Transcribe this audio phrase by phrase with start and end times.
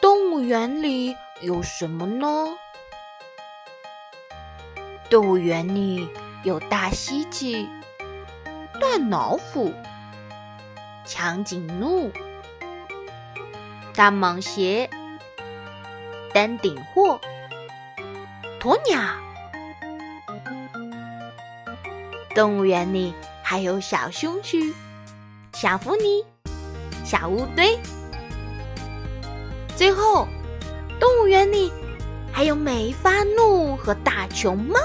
[0.00, 2.56] 动物园里有什么呢？
[5.10, 6.08] 动物园里
[6.42, 7.68] 有大蜥蜴、
[8.80, 9.74] 大老虎、
[11.04, 12.10] 长颈鹿、
[13.94, 14.88] 大蟒蛇、
[16.32, 17.20] 丹顶鹤、
[18.58, 19.02] 鸵鸟。
[22.34, 23.12] 动物园里
[23.42, 24.60] 还有小熊熊、
[25.52, 26.24] 小狐狸、
[27.04, 27.78] 小乌龟。
[29.90, 30.28] 最后，
[31.00, 31.72] 动物园里
[32.30, 34.78] 还有美发怒和大熊猫。